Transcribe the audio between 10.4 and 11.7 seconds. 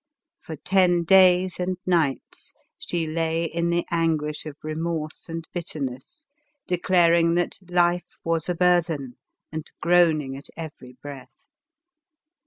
every breath.